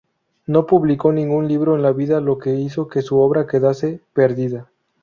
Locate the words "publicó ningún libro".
0.65-1.77